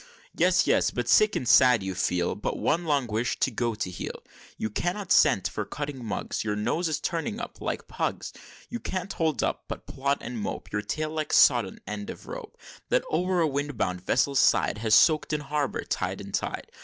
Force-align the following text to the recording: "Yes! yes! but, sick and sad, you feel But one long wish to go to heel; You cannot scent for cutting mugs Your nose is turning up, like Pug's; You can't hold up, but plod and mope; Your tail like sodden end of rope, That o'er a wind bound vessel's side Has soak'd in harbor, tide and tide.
"Yes! 0.35 0.65
yes! 0.65 0.89
but, 0.89 1.07
sick 1.07 1.35
and 1.35 1.47
sad, 1.47 1.83
you 1.83 1.93
feel 1.93 2.33
But 2.33 2.57
one 2.57 2.85
long 2.85 3.05
wish 3.05 3.37
to 3.39 3.51
go 3.51 3.75
to 3.75 3.91
heel; 3.91 4.23
You 4.57 4.71
cannot 4.71 5.11
scent 5.11 5.47
for 5.47 5.63
cutting 5.63 6.03
mugs 6.03 6.43
Your 6.43 6.55
nose 6.55 6.89
is 6.89 6.99
turning 6.99 7.39
up, 7.39 7.61
like 7.61 7.87
Pug's; 7.87 8.33
You 8.67 8.79
can't 8.79 9.13
hold 9.13 9.43
up, 9.43 9.65
but 9.67 9.85
plod 9.85 10.17
and 10.21 10.39
mope; 10.39 10.71
Your 10.71 10.81
tail 10.81 11.11
like 11.11 11.31
sodden 11.31 11.77
end 11.85 12.09
of 12.09 12.25
rope, 12.25 12.57
That 12.89 13.03
o'er 13.11 13.41
a 13.41 13.47
wind 13.47 13.77
bound 13.77 14.01
vessel's 14.03 14.39
side 14.39 14.79
Has 14.79 14.95
soak'd 14.95 15.33
in 15.33 15.41
harbor, 15.41 15.83
tide 15.83 16.19
and 16.19 16.33
tide. 16.33 16.71